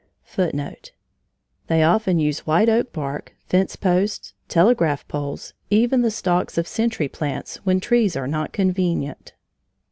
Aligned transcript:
[Footnote 0.23 0.93
1: 1.67 1.67
They 1.77 1.83
often 1.83 2.17
use 2.17 2.39
white 2.47 2.69
oak 2.69 2.91
bark, 2.91 3.35
fence 3.45 3.75
posts, 3.75 4.33
telegraph 4.47 5.07
poles, 5.07 5.53
even 5.69 6.01
the 6.01 6.09
stalks 6.09 6.57
of 6.57 6.67
century 6.67 7.07
plants, 7.07 7.57
when 7.65 7.79
trees 7.79 8.15
are 8.15 8.25
not 8.27 8.51
convenient. 8.51 9.33